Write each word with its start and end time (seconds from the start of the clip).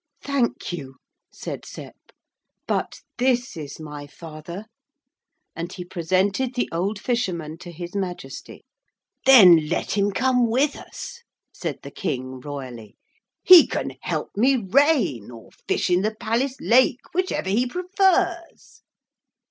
'Thank 0.23 0.73
you,' 0.73 0.95
said 1.31 1.63
Sep, 1.63 1.93
'but 2.67 3.01
this 3.19 3.55
is 3.55 3.79
my 3.79 4.07
father,' 4.07 4.65
and 5.55 5.71
he 5.71 5.85
presented 5.85 6.55
the 6.55 6.67
old 6.71 6.99
fisherman 6.99 7.59
to 7.59 7.71
His 7.71 7.93
Majesty. 7.93 8.65
'Then 9.27 9.69
let 9.69 9.91
him 9.91 10.09
come 10.09 10.49
with 10.49 10.75
us,' 10.75 11.21
said 11.53 11.77
the 11.83 11.91
King 11.91 12.39
royally, 12.39 12.95
'he 13.43 13.67
can 13.67 13.91
help 14.01 14.31
me 14.35 14.55
reign, 14.55 15.29
or 15.29 15.51
fish 15.67 15.91
in 15.91 16.01
the 16.01 16.15
palace 16.15 16.55
lake, 16.59 17.01
whichever 17.13 17.49
he 17.51 17.67
prefers.' 17.67 18.81